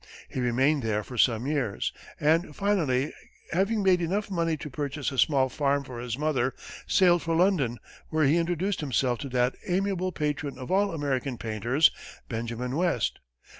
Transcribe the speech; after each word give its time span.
He 0.27 0.39
remained 0.39 0.81
there 0.81 1.03
for 1.03 1.15
some 1.15 1.45
years, 1.45 1.93
and 2.19 2.55
finally, 2.55 3.13
having 3.51 3.83
made 3.83 4.01
enough 4.01 4.31
money 4.31 4.57
to 4.57 4.67
purchase 4.71 5.11
a 5.11 5.17
small 5.19 5.47
farm 5.47 5.83
for 5.83 5.99
his 5.99 6.17
mother, 6.17 6.55
sailed 6.87 7.21
for 7.21 7.35
London, 7.35 7.77
where 8.09 8.25
he 8.25 8.37
introduced 8.37 8.79
himself 8.81 9.19
to 9.19 9.29
that 9.29 9.53
amiable 9.67 10.11
patron 10.11 10.57
of 10.57 10.71
all 10.71 10.89
American 10.91 11.37
painters, 11.37 11.91
Benjamin 12.27 12.75
West. 12.75 13.19